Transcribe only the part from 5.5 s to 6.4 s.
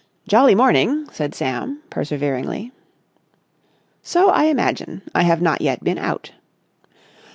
yet been out."